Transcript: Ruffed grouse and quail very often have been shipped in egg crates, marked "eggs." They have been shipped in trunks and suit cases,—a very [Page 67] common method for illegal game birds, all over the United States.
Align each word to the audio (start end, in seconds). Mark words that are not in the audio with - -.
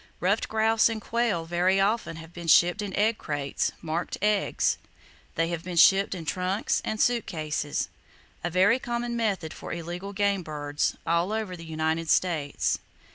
Ruffed 0.19 0.47
grouse 0.49 0.89
and 0.89 0.99
quail 0.99 1.45
very 1.45 1.79
often 1.79 2.15
have 2.15 2.33
been 2.33 2.47
shipped 2.47 2.81
in 2.81 2.91
egg 2.95 3.19
crates, 3.19 3.71
marked 3.83 4.17
"eggs." 4.19 4.79
They 5.35 5.49
have 5.49 5.63
been 5.63 5.75
shipped 5.75 6.15
in 6.15 6.25
trunks 6.25 6.81
and 6.83 6.99
suit 6.99 7.27
cases,—a 7.27 8.49
very 8.49 8.77
[Page 8.77 8.77
67] 8.79 8.95
common 8.95 9.15
method 9.15 9.53
for 9.53 9.71
illegal 9.71 10.11
game 10.11 10.41
birds, 10.41 10.97
all 11.05 11.31
over 11.31 11.55
the 11.55 11.63
United 11.65 12.09
States. 12.09 12.79